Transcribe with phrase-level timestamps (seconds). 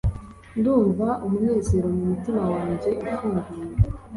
[0.57, 3.63] ndumva umunezero mumutima wanjye ufunguye.